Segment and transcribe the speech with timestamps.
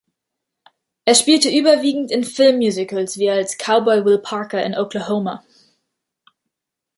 [1.05, 5.43] Er spielte überwiegend in Filmmusicals wie als Cowboy "Will Parker" in "Oklahoma!